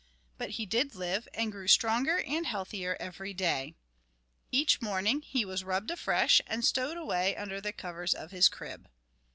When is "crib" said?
8.49-8.89